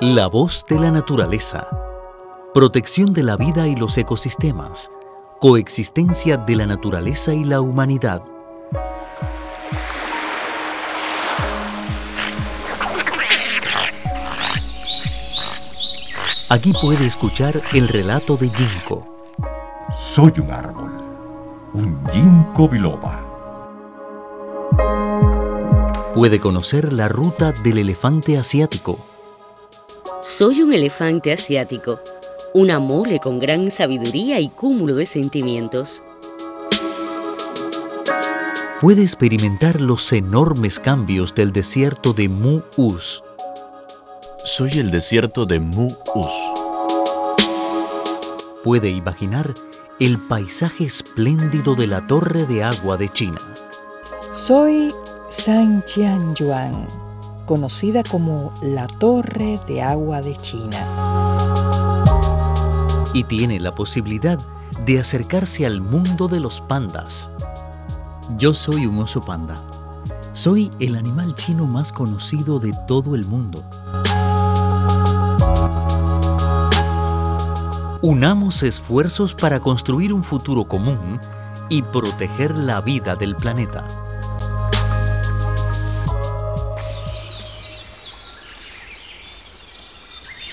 La 0.00 0.26
voz 0.26 0.64
de 0.68 0.76
la 0.76 0.90
naturaleza. 0.90 1.68
Protección 2.52 3.12
de 3.12 3.22
la 3.22 3.36
vida 3.36 3.68
y 3.68 3.76
los 3.76 3.96
ecosistemas. 3.96 4.90
Coexistencia 5.40 6.36
de 6.36 6.56
la 6.56 6.66
naturaleza 6.66 7.32
y 7.32 7.44
la 7.44 7.60
humanidad. 7.60 8.24
Aquí 16.48 16.72
puede 16.82 17.06
escuchar 17.06 17.62
el 17.72 17.86
relato 17.86 18.36
de 18.36 18.50
Ginkgo. 18.50 19.06
Soy 19.96 20.32
un 20.38 20.50
árbol, 20.50 20.90
un 21.72 22.04
ginkgo 22.10 22.68
biloba. 22.68 23.20
Puede 26.12 26.40
conocer 26.40 26.92
la 26.92 27.06
ruta 27.06 27.52
del 27.52 27.78
elefante 27.78 28.36
asiático. 28.36 29.13
Soy 30.26 30.62
un 30.62 30.72
elefante 30.72 31.34
asiático, 31.34 32.00
una 32.54 32.78
mole 32.78 33.20
con 33.20 33.38
gran 33.38 33.70
sabiduría 33.70 34.40
y 34.40 34.48
cúmulo 34.48 34.94
de 34.94 35.04
sentimientos. 35.04 36.02
Puede 38.80 39.02
experimentar 39.02 39.82
los 39.82 40.10
enormes 40.14 40.80
cambios 40.80 41.34
del 41.34 41.52
desierto 41.52 42.14
de 42.14 42.30
Mu-Us. 42.30 43.22
Soy 44.44 44.78
el 44.78 44.90
desierto 44.90 45.44
de 45.44 45.60
Mu-Us. 45.60 46.32
Puede 48.64 48.88
imaginar 48.88 49.52
el 50.00 50.18
paisaje 50.26 50.84
espléndido 50.84 51.74
de 51.74 51.86
la 51.86 52.06
Torre 52.06 52.46
de 52.46 52.64
Agua 52.64 52.96
de 52.96 53.10
China. 53.10 53.40
Soy 54.32 54.90
San 55.28 55.84
Yuan, 55.84 56.88
conocida 57.44 58.02
como 58.02 58.52
la 58.62 58.86
Torre 58.86 59.60
de 59.66 59.82
Agua 59.82 60.20
de 60.22 60.36
China. 60.36 60.78
Y 63.12 63.24
tiene 63.24 63.60
la 63.60 63.72
posibilidad 63.72 64.38
de 64.84 65.00
acercarse 65.00 65.66
al 65.66 65.80
mundo 65.80 66.28
de 66.28 66.40
los 66.40 66.60
pandas. 66.60 67.30
Yo 68.36 68.54
soy 68.54 68.86
un 68.86 68.98
oso 68.98 69.22
panda. 69.22 69.56
Soy 70.32 70.70
el 70.80 70.96
animal 70.96 71.34
chino 71.34 71.66
más 71.66 71.92
conocido 71.92 72.58
de 72.58 72.72
todo 72.88 73.14
el 73.14 73.24
mundo. 73.24 73.62
Unamos 78.02 78.62
esfuerzos 78.62 79.34
para 79.34 79.60
construir 79.60 80.12
un 80.12 80.24
futuro 80.24 80.64
común 80.64 81.20
y 81.68 81.82
proteger 81.82 82.54
la 82.54 82.80
vida 82.80 83.16
del 83.16 83.34
planeta. 83.36 83.86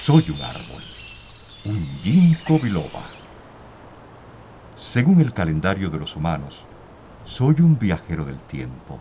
Soy 0.03 0.25
un 0.31 0.41
árbol, 0.41 0.81
un 1.66 1.85
ginkgo 2.02 2.57
biloba. 2.57 3.03
Según 4.75 5.21
el 5.21 5.31
calendario 5.31 5.91
de 5.91 5.99
los 5.99 6.16
humanos, 6.16 6.63
soy 7.23 7.61
un 7.61 7.77
viajero 7.77 8.25
del 8.25 8.39
tiempo, 8.39 8.97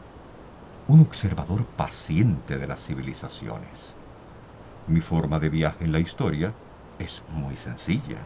un 0.89 1.01
observador 1.01 1.65
paciente 1.65 2.59
de 2.59 2.67
las 2.67 2.87
civilizaciones. 2.87 3.95
Mi 4.89 5.01
forma 5.01 5.39
de 5.39 5.49
viaje 5.49 5.87
en 5.87 5.93
la 5.93 6.01
historia 6.01 6.53
es 6.99 7.23
muy 7.33 7.57
sencilla 7.57 8.19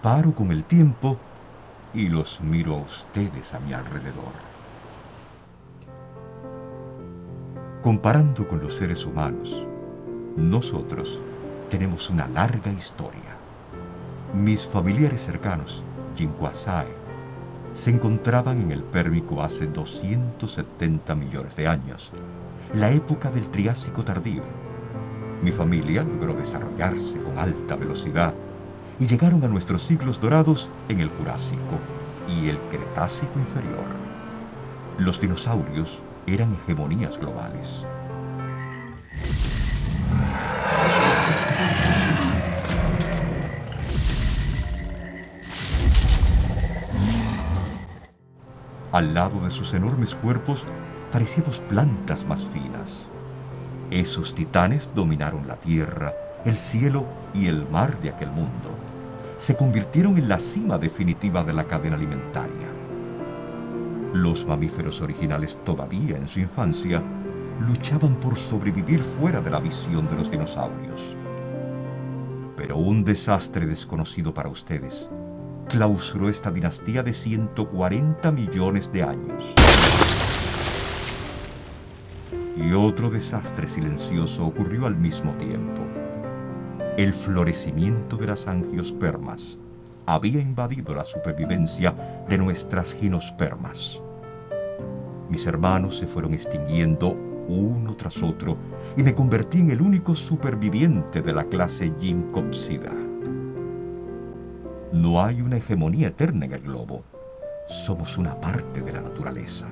paro 0.00 0.34
con 0.34 0.50
el 0.52 0.64
tiempo 0.64 1.18
y 1.92 2.08
los 2.08 2.40
miro 2.40 2.76
a 2.76 2.78
ustedes 2.78 3.52
a 3.52 3.60
mi 3.60 3.74
alrededor. 3.74 4.32
Comparando 7.82 8.48
con 8.48 8.58
los 8.58 8.74
seres 8.74 9.04
humanos, 9.04 9.66
nosotros 10.34 11.20
tenemos 11.68 12.08
una 12.10 12.26
larga 12.26 12.72
historia. 12.72 13.36
Mis 14.34 14.66
familiares 14.66 15.22
cercanos, 15.22 15.82
Jinquasae, 16.16 16.88
se 17.74 17.90
encontraban 17.90 18.60
en 18.60 18.72
el 18.72 18.82
Pérmico 18.82 19.42
hace 19.42 19.66
270 19.66 21.14
millones 21.14 21.56
de 21.56 21.68
años, 21.68 22.10
la 22.74 22.90
época 22.90 23.30
del 23.30 23.48
Triásico 23.48 24.02
tardío. 24.02 24.42
Mi 25.42 25.52
familia 25.52 26.02
logró 26.02 26.34
desarrollarse 26.34 27.18
con 27.18 27.38
alta 27.38 27.76
velocidad 27.76 28.34
y 28.98 29.06
llegaron 29.06 29.44
a 29.44 29.48
nuestros 29.48 29.82
siglos 29.82 30.20
dorados 30.20 30.68
en 30.88 31.00
el 31.00 31.08
Jurásico 31.08 31.78
y 32.28 32.48
el 32.48 32.58
Cretácico 32.58 33.38
inferior. 33.38 33.86
Los 34.98 35.20
dinosaurios 35.20 35.98
eran 36.26 36.54
hegemonías 36.54 37.18
globales. 37.18 37.84
Al 48.98 49.14
lado 49.14 49.38
de 49.38 49.52
sus 49.52 49.74
enormes 49.74 50.16
cuerpos 50.16 50.64
parecíamos 51.12 51.60
plantas 51.68 52.26
más 52.26 52.42
finas. 52.46 53.04
Esos 53.92 54.34
titanes 54.34 54.90
dominaron 54.92 55.46
la 55.46 55.54
tierra, 55.54 56.12
el 56.44 56.58
cielo 56.58 57.04
y 57.32 57.46
el 57.46 57.64
mar 57.68 58.00
de 58.00 58.10
aquel 58.10 58.30
mundo 58.30 58.74
se 59.38 59.54
convirtieron 59.54 60.18
en 60.18 60.28
la 60.28 60.40
cima 60.40 60.78
definitiva 60.78 61.44
de 61.44 61.52
la 61.52 61.62
cadena 61.62 61.94
alimentaria. 61.94 62.66
Los 64.14 64.44
mamíferos 64.44 65.00
originales 65.00 65.56
todavía 65.64 66.16
en 66.16 66.26
su 66.26 66.40
infancia 66.40 67.00
luchaban 67.68 68.16
por 68.16 68.36
sobrevivir 68.36 69.00
fuera 69.20 69.40
de 69.40 69.50
la 69.50 69.60
visión 69.60 70.08
de 70.08 70.16
los 70.16 70.28
dinosaurios. 70.28 71.00
Pero 72.56 72.78
un 72.78 73.04
desastre 73.04 73.64
desconocido 73.64 74.34
para 74.34 74.48
ustedes 74.48 75.08
clausuró 75.68 76.28
esta 76.28 76.50
dinastía 76.50 77.02
de 77.02 77.12
140 77.12 78.32
millones 78.32 78.92
de 78.92 79.02
años. 79.02 79.44
Y 82.56 82.72
otro 82.72 83.10
desastre 83.10 83.68
silencioso 83.68 84.44
ocurrió 84.44 84.86
al 84.86 84.96
mismo 84.96 85.32
tiempo 85.34 85.82
el 86.98 87.14
florecimiento 87.14 88.16
de 88.16 88.26
las 88.26 88.48
angiospermas 88.48 89.56
había 90.04 90.40
invadido 90.40 90.96
la 90.96 91.04
supervivencia 91.04 91.94
de 92.28 92.36
nuestras 92.36 92.92
ginospermas. 92.92 94.00
Mis 95.30 95.46
hermanos 95.46 95.96
se 95.96 96.08
fueron 96.08 96.34
extinguiendo 96.34 97.10
uno 97.46 97.94
tras 97.94 98.20
otro 98.20 98.56
y 98.96 99.04
me 99.04 99.14
convertí 99.14 99.60
en 99.60 99.70
el 99.70 99.80
único 99.80 100.16
superviviente 100.16 101.22
de 101.22 101.32
la 101.32 101.44
clase 101.44 101.92
Ginkgopsida. 102.00 103.07
No 104.98 105.22
hay 105.22 105.40
una 105.40 105.56
hegemonía 105.56 106.08
eterna 106.08 106.46
en 106.46 106.52
el 106.52 106.60
globo. 106.60 107.02
Somos 107.86 108.18
una 108.18 108.38
parte 108.40 108.80
de 108.80 108.92
la 108.92 109.00
naturaleza. 109.00 109.66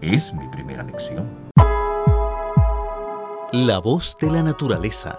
Es 0.00 0.32
mi 0.32 0.48
primera 0.48 0.82
lección. 0.82 1.28
La 3.52 3.78
voz 3.78 4.16
de 4.20 4.30
la 4.30 4.42
naturaleza 4.42 5.18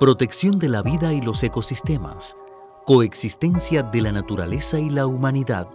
protección 0.00 0.58
de 0.58 0.68
la 0.68 0.82
vida 0.82 1.12
y 1.12 1.20
los 1.20 1.42
ecosistemas, 1.42 2.36
coexistencia 2.84 3.82
de 3.82 4.02
la 4.02 4.12
naturaleza 4.12 4.78
y 4.78 4.90
la 4.90 5.06
humanidad. 5.06 5.68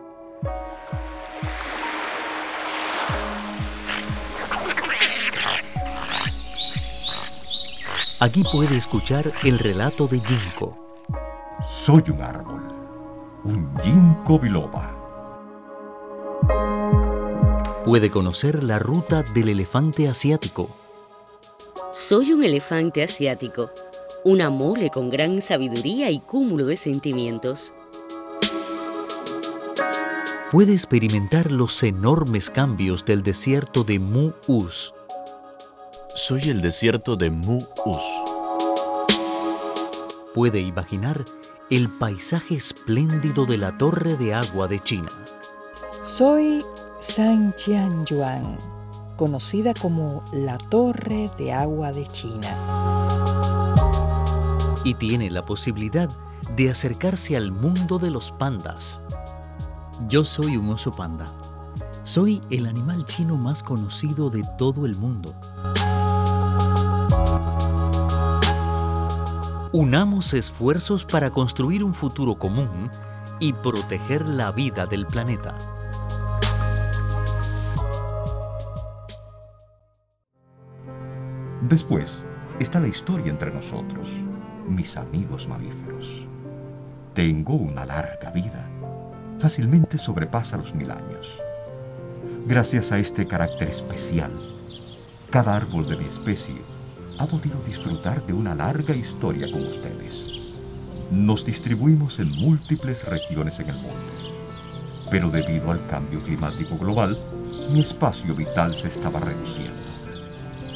Aquí 8.19 8.43
puede 8.51 8.75
escuchar 8.75 9.31
el 9.43 9.57
relato 9.57 10.07
de 10.07 10.19
Ginkgo. 10.19 10.88
Soy 11.65 12.03
un 12.09 12.21
árbol, 12.21 12.61
un 13.43 13.75
ginkgo 13.81 14.39
biloba. 14.39 14.95
Puede 17.83 18.09
conocer 18.09 18.63
la 18.63 18.79
ruta 18.79 19.23
del 19.23 19.49
elefante 19.49 20.07
asiático. 20.07 20.69
Soy 21.91 22.33
un 22.33 22.43
elefante 22.43 23.03
asiático 23.03 23.69
una 24.23 24.49
mole 24.49 24.89
con 24.89 25.09
gran 25.09 25.41
sabiduría 25.41 26.11
y 26.11 26.19
cúmulo 26.19 26.65
de 26.65 26.75
sentimientos. 26.75 27.73
Puede 30.51 30.73
experimentar 30.73 31.51
los 31.51 31.81
enormes 31.83 32.49
cambios 32.49 33.05
del 33.05 33.23
desierto 33.23 33.83
de 33.83 33.99
Mu-Us. 33.99 34.93
Soy 36.15 36.49
el 36.49 36.61
desierto 36.61 37.15
de 37.15 37.29
Mu-Us. 37.29 38.01
Puede 40.33 40.59
imaginar 40.59 41.23
el 41.69 41.87
paisaje 41.87 42.55
espléndido 42.55 43.45
de 43.45 43.57
la 43.57 43.77
Torre 43.77 44.17
de 44.17 44.33
Agua 44.33 44.67
de 44.67 44.79
China. 44.79 45.09
Soy 46.03 46.65
San 46.99 47.53
Yuan, 48.07 48.57
conocida 49.17 49.75
como 49.75 50.23
la 50.33 50.57
Torre 50.57 51.29
de 51.37 51.53
Agua 51.53 51.91
de 51.91 52.07
China 52.07 52.47
y 54.83 54.95
tiene 54.95 55.29
la 55.29 55.43
posibilidad 55.43 56.09
de 56.55 56.71
acercarse 56.71 57.37
al 57.37 57.51
mundo 57.51 57.99
de 57.99 58.09
los 58.09 58.31
pandas. 58.31 59.01
Yo 60.07 60.23
soy 60.23 60.57
un 60.57 60.69
oso 60.69 60.95
panda. 60.95 61.27
Soy 62.03 62.41
el 62.49 62.65
animal 62.65 63.05
chino 63.05 63.35
más 63.35 63.61
conocido 63.61 64.31
de 64.31 64.43
todo 64.57 64.87
el 64.87 64.95
mundo. 64.95 65.35
Unamos 69.71 70.33
esfuerzos 70.33 71.05
para 71.05 71.29
construir 71.29 71.83
un 71.83 71.93
futuro 71.93 72.33
común 72.33 72.89
y 73.39 73.53
proteger 73.53 74.25
la 74.25 74.51
vida 74.51 74.87
del 74.87 75.05
planeta. 75.05 75.55
Después 81.61 82.23
está 82.59 82.79
la 82.79 82.87
historia 82.87 83.29
entre 83.29 83.53
nosotros, 83.53 84.09
mis 84.67 84.97
amigos 84.97 85.47
mamíferos. 85.47 86.25
Tengo 87.13 87.53
una 87.53 87.85
larga 87.85 88.31
vida. 88.31 88.65
Fácilmente 89.37 89.99
sobrepasa 89.99 90.57
los 90.57 90.73
mil 90.73 90.89
años. 90.89 91.39
Gracias 92.47 92.91
a 92.91 92.97
este 92.97 93.27
carácter 93.27 93.69
especial, 93.69 94.31
cada 95.29 95.55
árbol 95.55 95.87
de 95.87 95.97
mi 95.97 96.05
especie 96.05 96.78
ha 97.19 97.27
podido 97.27 97.61
disfrutar 97.61 98.25
de 98.25 98.31
una 98.31 98.55
larga 98.55 98.95
historia 98.95 99.51
con 99.51 99.61
ustedes. 99.61 100.39
Nos 101.11 101.45
distribuimos 101.45 102.17
en 102.19 102.29
múltiples 102.37 103.05
regiones 103.05 103.59
en 103.59 103.69
el 103.69 103.75
mundo, 103.75 104.13
pero 105.11 105.29
debido 105.29 105.69
al 105.71 105.85
cambio 105.87 106.21
climático 106.23 106.77
global, 106.77 107.19
mi 107.71 107.81
espacio 107.81 108.33
vital 108.33 108.73
se 108.73 108.87
estaba 108.87 109.19
reduciendo. 109.19 109.81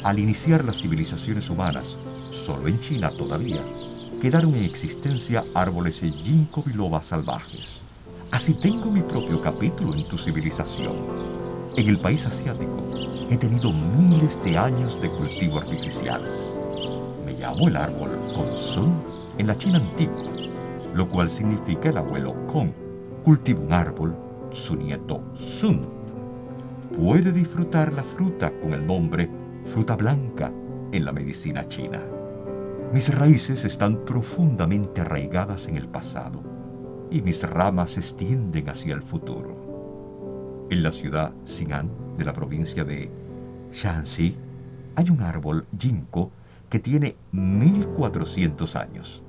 Al 0.03 0.19
iniciar 0.19 0.65
las 0.65 0.81
civilizaciones 0.81 1.49
humanas, 1.49 1.95
solo 2.45 2.67
en 2.67 2.77
China 2.81 3.09
todavía, 3.17 3.61
quedaron 4.21 4.53
en 4.55 4.65
existencia 4.65 5.45
árboles 5.55 6.01
de 6.01 6.11
ginkgo 6.11 6.63
biloba 6.63 7.01
salvajes. 7.01 7.79
Así 8.31 8.53
tengo 8.53 8.91
mi 8.91 9.01
propio 9.01 9.39
capítulo 9.39 9.93
en 9.93 10.03
tu 10.09 10.17
civilización. 10.17 10.97
En 11.77 11.87
el 11.87 11.99
país 11.99 12.25
asiático 12.25 12.82
he 13.29 13.37
tenido 13.37 13.71
miles 13.71 14.41
de 14.43 14.57
años 14.57 14.99
de 15.01 15.09
cultivo 15.09 15.59
artificial. 15.59 16.21
Me 17.25 17.33
llamo 17.33 17.67
el 17.67 17.75
árbol 17.75 18.11
Sun 18.55 18.93
en 19.37 19.47
la 19.47 19.57
China 19.57 19.77
antigua, 19.77 20.23
lo 20.93 21.07
cual 21.07 21.29
significa 21.29 21.89
el 21.89 21.97
abuelo 21.97 22.35
Kong. 22.47 22.69
Cultiva 23.23 23.61
un 23.61 23.73
árbol, 23.73 24.15
su 24.51 24.75
nieto 24.75 25.21
Sun. 25.35 25.87
Puede 26.97 27.31
disfrutar 27.31 27.93
la 27.93 28.03
fruta 28.03 28.51
con 28.61 28.73
el 28.73 28.85
nombre 28.85 29.29
fruta 29.65 29.95
blanca 29.95 30.51
en 30.91 31.05
la 31.05 31.11
medicina 31.11 31.67
china. 31.67 32.01
Mis 32.91 33.13
raíces 33.13 33.65
están 33.65 34.05
profundamente 34.05 35.01
arraigadas 35.01 35.67
en 35.67 35.77
el 35.77 35.87
pasado 35.87 36.43
y 37.09 37.21
mis 37.21 37.41
ramas 37.49 37.91
se 37.91 38.01
extienden 38.01 38.69
hacia 38.69 38.93
el 38.93 39.01
futuro. 39.01 40.67
En 40.69 40.83
la 40.83 40.91
ciudad 40.91 41.33
Xin'an 41.45 42.02
de 42.17 42.25
la 42.25 42.33
provincia 42.33 42.83
de 42.83 43.09
Shanxi 43.71 44.35
hay 44.95 45.09
un 45.09 45.21
árbol 45.21 45.65
ginkgo 45.77 46.31
que 46.69 46.79
tiene 46.79 47.15
1400 47.31 48.75
años. 48.75 49.23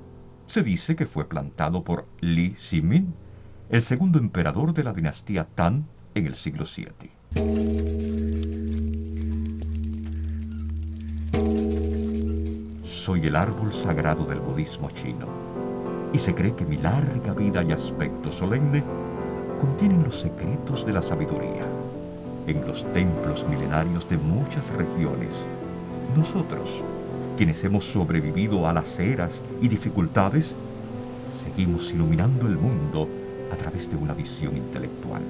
Se 0.45 0.63
dice 0.63 0.95
que 0.95 1.05
fue 1.05 1.27
plantado 1.27 1.83
por 1.83 2.05
Li 2.21 2.55
Ximin, 2.55 3.13
el 3.69 3.81
segundo 3.81 4.19
emperador 4.19 4.73
de 4.73 4.83
la 4.83 4.93
dinastía 4.93 5.47
Tan 5.55 5.87
en 6.13 6.27
el 6.27 6.35
siglo 6.35 6.65
VII. 6.65 7.11
soy 13.05 13.27
el 13.27 13.35
árbol 13.35 13.71
sagrado 13.71 14.25
del 14.25 14.39
budismo 14.39 14.89
chino, 14.89 15.27
y 16.11 16.17
se 16.17 16.33
cree 16.33 16.55
que 16.55 16.65
mi 16.65 16.77
larga 16.77 17.35
vida 17.35 17.61
y 17.61 17.71
aspecto 17.71 18.31
solemne 18.31 18.83
contienen 19.61 20.03
los 20.03 20.21
secretos 20.21 20.83
de 20.87 20.93
la 20.93 21.03
sabiduría. 21.03 21.74
En 22.47 22.67
los 22.67 22.85
templos 22.93 23.43
milenarios 23.49 24.07
de 24.07 24.17
muchas 24.17 24.69
regiones, 24.71 25.29
nosotros, 26.15 26.69
quienes 27.37 27.63
hemos 27.63 27.85
sobrevivido 27.85 28.67
a 28.67 28.73
las 28.73 28.99
eras 28.99 29.41
y 29.61 29.67
dificultades, 29.67 30.55
seguimos 31.33 31.91
iluminando 31.91 32.47
el 32.47 32.57
mundo 32.57 33.09
a 33.51 33.55
través 33.55 33.89
de 33.89 33.97
una 33.97 34.13
visión 34.13 34.55
intelectual. 34.55 35.23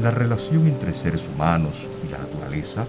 La 0.00 0.12
relación 0.12 0.68
entre 0.68 0.94
seres 0.94 1.22
humanos 1.34 1.74
y 2.06 2.12
la 2.12 2.18
naturaleza 2.18 2.86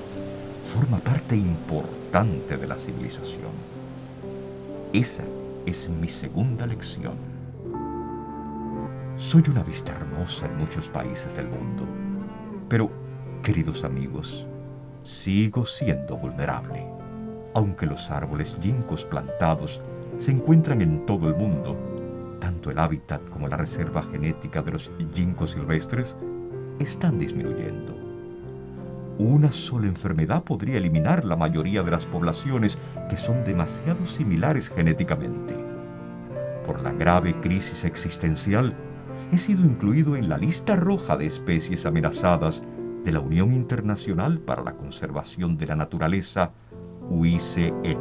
forma 0.75 1.00
parte 1.00 1.36
importante 1.36 2.56
de 2.56 2.68
la 2.68 2.75
civilización. 2.75 3.51
Esa 4.94 5.24
es 5.66 5.89
mi 5.89 6.07
segunda 6.07 6.68
lección. 6.68 7.13
Soy 9.18 9.44
una 9.50 9.63
vista 9.63 9.92
hermosa 9.92 10.45
en 10.45 10.60
muchos 10.60 10.88
países 10.88 11.36
del 11.36 11.48
mundo, 11.48 11.86
pero, 12.69 12.89
queridos 13.44 13.83
amigos, 13.83 14.45
sigo 15.04 15.66
siendo 15.66 16.16
vulnerable. 16.16 16.86
Aunque 17.54 17.86
los 17.86 18.10
árboles 18.12 18.57
ginkgos 18.62 19.06
plantados 19.06 19.81
se 20.18 20.31
encuentran 20.31 20.81
en 20.81 21.06
todo 21.06 21.27
el 21.27 21.36
mundo, 21.36 21.75
tanto 22.39 22.71
el 22.71 22.80
hábitat 22.80 23.27
como 23.30 23.48
la 23.48 23.57
reserva 23.57 24.04
genética 24.04 24.62
de 24.62 24.71
los 24.74 24.92
ginkgos 25.13 25.51
silvestres 25.51 26.16
están 26.80 27.19
disminuyendo 27.19 28.10
una 29.19 29.51
sola 29.51 29.88
enfermedad 29.88 30.44
podría 30.44 30.77
eliminar 30.77 31.25
la 31.25 31.36
mayoría 31.36 31.83
de 31.83 31.92
las 31.92 32.06
poblaciones 32.06 32.77
que 33.10 33.18
son 33.18 33.44
demasiado 33.44 34.07
similares 34.07 34.69
genéticamente. 34.69 35.56
Por 36.66 36.81
la 36.81 36.94
grave 36.94 37.36
crisis 37.42 37.83
existencial, 37.83 38.74
he 39.31 39.38
sido 39.38 39.66
incluido 39.66 40.16
en 40.16 40.30
la 40.30 40.38
lista 40.38 40.76
roja 40.76 41.18
de 41.18 41.28
especies 41.28 41.86
amenazadas 41.86 42.64
de 43.04 43.12
la 43.12 43.20
Unión 43.20 43.54
Internacional 43.54 44.40
para 44.40 44.64
la 44.64 44.74
Conservación 44.74 45.58
de 45.58 45.68
la 45.68 45.76
Naturaleza, 45.76 46.52
UICN. 47.10 48.00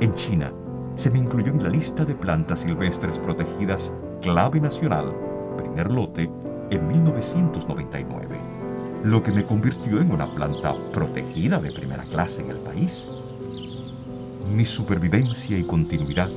En 0.00 0.14
China, 0.14 0.52
se 0.96 1.10
me 1.10 1.18
incluyó 1.18 1.52
en 1.52 1.62
la 1.62 1.68
lista 1.68 2.04
de 2.04 2.14
plantas 2.14 2.60
silvestres 2.60 3.18
protegidas 3.18 3.92
clave 4.20 4.60
nacional, 4.60 5.12
primer 5.56 5.90
lote, 5.90 6.30
en 6.70 6.88
1999 6.88 8.60
lo 9.04 9.22
que 9.22 9.32
me 9.32 9.44
convirtió 9.44 10.00
en 10.00 10.12
una 10.12 10.26
planta 10.26 10.74
protegida 10.92 11.58
de 11.58 11.72
primera 11.72 12.04
clase 12.04 12.42
en 12.42 12.50
el 12.50 12.58
país. 12.58 13.06
Mi 14.54 14.64
supervivencia 14.64 15.56
y 15.56 15.64
continuidad 15.64 16.28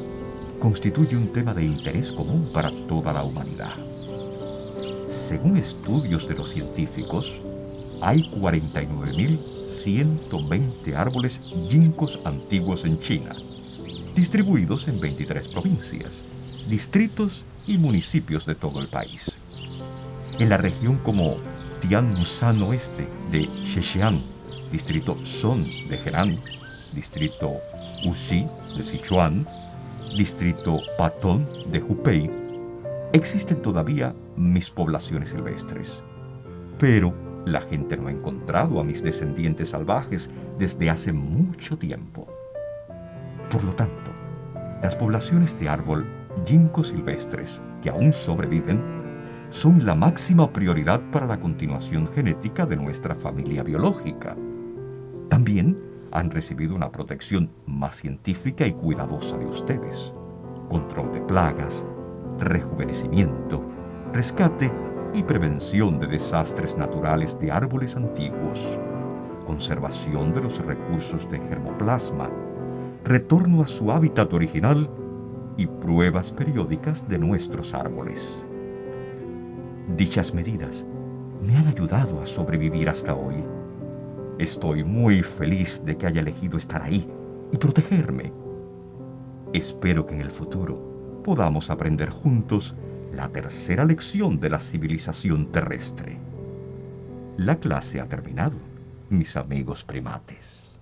constituye 0.64 1.16
un 1.18 1.28
tema 1.28 1.54
de 1.54 1.66
interés 1.66 2.14
común 2.14 2.50
para 2.54 2.72
toda 2.88 3.12
la 3.12 3.26
humanidad. 3.26 3.74
Según 5.10 5.58
estudios 5.58 6.26
de 6.26 6.36
los 6.36 6.52
científicos, 6.52 7.34
hay 8.02 8.32
49.120 8.32 10.96
árboles 10.96 11.42
ginkgos 11.70 12.18
antiguos 12.24 12.86
en 12.86 12.98
China, 12.98 13.36
distribuidos 14.16 14.88
en 14.88 15.02
23 15.02 15.50
provincias, 15.50 16.24
distritos 16.70 17.44
y 17.68 17.78
municipios 17.78 18.46
de 18.46 18.56
todo 18.56 18.80
el 18.80 18.88
país. 18.88 19.34
En 20.40 20.48
la 20.48 20.56
región 20.56 20.96
como 21.00 21.40
Tianmusan 21.82 22.64
Oeste 22.64 23.06
de 23.32 23.50
Zhejiang, 23.66 24.24
distrito 24.72 25.18
Son 25.26 25.66
de 25.66 26.00
Henan, 26.06 26.38
distrito 26.94 27.52
Uxi 28.06 28.48
de 28.78 28.84
Sichuan, 28.86 29.46
distrito 30.14 30.80
Patón 30.98 31.48
de 31.72 31.82
Hubei, 31.82 32.30
existen 33.14 33.62
todavía 33.62 34.16
mis 34.36 34.70
poblaciones 34.70 35.30
silvestres. 35.30 36.04
Pero 36.78 37.14
la 37.46 37.62
gente 37.62 37.98
no 37.98 38.08
ha 38.08 38.12
encontrado 38.12 38.80
a 38.80 38.84
mis 38.84 39.04
descendientes 39.04 39.70
salvajes 39.70 40.30
desde 40.58 40.90
hace 40.90 41.14
mucho 41.14 41.78
tiempo. 41.78 42.28
Por 43.50 43.64
lo 43.64 43.74
tanto, 43.74 44.12
las 44.82 44.96
poblaciones 44.96 45.60
de 45.60 45.70
árbol 45.70 46.06
ginkgo 46.46 46.84
silvestres 46.84 47.62
que 47.82 47.90
aún 47.90 48.14
sobreviven 48.14 48.82
son 49.50 49.86
la 49.86 49.94
máxima 49.94 50.52
prioridad 50.52 51.02
para 51.12 51.28
la 51.28 51.40
continuación 51.40 52.08
genética 52.08 52.66
de 52.66 52.76
nuestra 52.76 53.16
familia 53.16 53.64
biológica. 53.64 54.36
También 55.30 55.78
han 56.14 56.30
recibido 56.30 56.76
una 56.76 56.92
protección 56.92 57.50
más 57.66 57.96
científica 57.96 58.68
y 58.68 58.74
cuidadosa 58.74 59.36
de 59.36 59.48
ustedes. 59.48 60.14
Control 60.70 61.12
de 61.12 61.22
plagas, 61.22 61.84
rejuvenecimiento, 62.40 63.64
rescate 64.14 64.72
y 65.16 65.24
prevención 65.24 65.98
de 65.98 66.06
desastres 66.06 66.78
naturales 66.78 67.40
de 67.40 67.52
árboles 67.52 67.96
antiguos, 67.96 68.60
conservación 69.46 70.34
de 70.34 70.44
los 70.44 70.64
recursos 70.64 71.30
de 71.32 71.40
germoplasma, 71.40 72.30
retorno 73.04 73.64
a 73.64 73.68
su 73.68 73.92
hábitat 73.92 74.32
original 74.34 74.90
y 75.58 75.66
pruebas 75.66 76.32
periódicas 76.32 77.10
de 77.10 77.18
nuestros 77.18 77.74
árboles. 77.74 78.44
Dichas 79.98 80.32
medidas 80.32 80.86
me 81.42 81.58
han 81.58 81.68
ayudado 81.68 82.22
a 82.22 82.28
sobrevivir 82.28 82.88
hasta 82.88 83.16
hoy. 83.16 83.44
Estoy 84.40 84.84
muy 84.84 85.22
feliz 85.22 85.84
de 85.86 85.96
que 85.96 86.08
haya 86.08 86.22
elegido 86.22 86.58
estar 86.58 86.82
ahí 86.82 87.08
y 87.52 87.58
protegerme. 87.58 88.34
Espero 89.54 90.08
que 90.08 90.16
en 90.16 90.22
el 90.22 90.32
futuro 90.32 91.22
podamos 91.24 91.70
aprender 91.70 92.10
juntos 92.10 92.76
la 93.14 93.30
tercera 93.30 93.86
lección 93.86 94.40
de 94.40 94.50
la 94.50 94.60
civilización 94.60 95.52
terrestre. 95.52 96.18
La 97.38 97.60
clase 97.60 98.02
ha 98.02 98.08
terminado, 98.08 98.58
mis 99.10 99.38
amigos 99.38 99.84
primates. 99.84 100.73